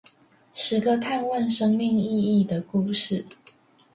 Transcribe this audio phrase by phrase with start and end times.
[0.51, 3.23] 十個探問生命意義的故事